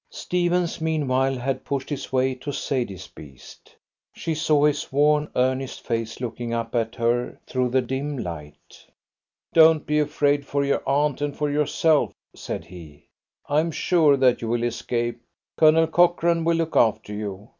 [0.09, 3.75] Stephens meanwhile had pushed his way to Sadie's beast.
[4.15, 8.83] She saw his worn earnest face looking up at her through the dim light.
[9.53, 13.05] "Don't be afraid for your aunt and for yourself," said he.
[13.47, 15.21] "I am sure that you will escape.
[15.55, 17.49] Colonel Cochrane will look after you.